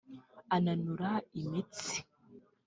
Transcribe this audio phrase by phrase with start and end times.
[0.55, 1.95] ananura imitsi